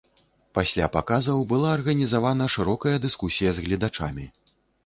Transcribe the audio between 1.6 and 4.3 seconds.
арганізавана шырокая дыскусія з гледачамі.